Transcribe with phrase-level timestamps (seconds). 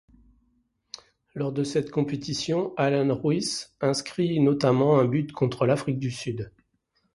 [1.35, 6.51] Lors de cette compétition, Alan Ruiz inscrit notamment un but contre l'Afrique du Sud.